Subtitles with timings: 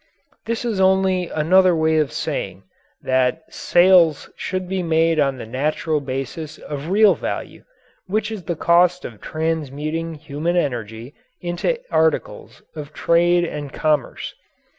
[0.47, 2.63] This is only another way of saying
[3.03, 7.63] that sales should be made on the natural basis of real value,
[8.07, 14.33] which is the cost of transmuting human energy into articles of trade and commerce.